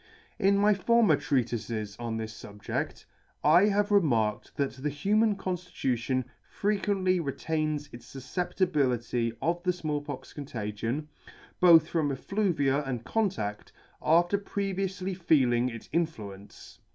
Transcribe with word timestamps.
In 0.39 0.57
my 0.57 0.73
former 0.73 1.15
Treatifes 1.15 1.95
on 1.99 2.17
this 2.17 2.33
fubjedt, 2.33 3.05
I 3.43 3.65
have 3.65 3.91
remarked 3.91 4.55
that 4.55 4.73
the 4.81 4.89
human 4.89 5.35
conftitution 5.35 6.23
frequently 6.41 7.19
retains 7.19 7.87
its 7.91 8.11
fufceptibility 8.11 9.31
of 9.43 9.61
the 9.61 9.71
Small 9.71 10.01
pox 10.01 10.33
contagion 10.33 11.07
(both 11.59 11.87
from 11.87 12.11
effluvia 12.11 12.83
and 12.83 13.03
contadt) 13.05 13.71
after 14.01 14.39
pre 14.39 14.73
vioufly 14.73 15.15
feeling 15.15 15.69
its 15.69 15.87
influence. 15.93 16.79